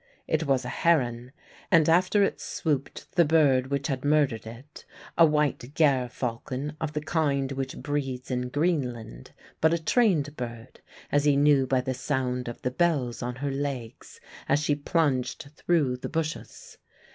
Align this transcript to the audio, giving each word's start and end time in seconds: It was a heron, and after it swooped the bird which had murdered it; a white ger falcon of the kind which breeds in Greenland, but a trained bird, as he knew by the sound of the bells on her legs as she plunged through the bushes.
It 0.27 0.47
was 0.47 0.65
a 0.65 0.69
heron, 0.69 1.31
and 1.69 1.87
after 1.87 2.23
it 2.23 2.41
swooped 2.41 3.11
the 3.11 3.23
bird 3.23 3.67
which 3.67 3.85
had 3.85 4.03
murdered 4.03 4.47
it; 4.47 4.83
a 5.15 5.27
white 5.27 5.75
ger 5.75 6.09
falcon 6.11 6.75
of 6.81 6.93
the 6.93 7.01
kind 7.01 7.51
which 7.51 7.77
breeds 7.77 8.31
in 8.31 8.49
Greenland, 8.49 9.29
but 9.61 9.75
a 9.75 9.83
trained 9.83 10.35
bird, 10.35 10.81
as 11.11 11.25
he 11.25 11.35
knew 11.37 11.67
by 11.67 11.81
the 11.81 11.93
sound 11.93 12.47
of 12.47 12.63
the 12.63 12.71
bells 12.71 13.21
on 13.21 13.35
her 13.35 13.51
legs 13.51 14.19
as 14.49 14.57
she 14.59 14.73
plunged 14.75 15.51
through 15.55 15.97
the 15.97 16.09
bushes. 16.09 16.79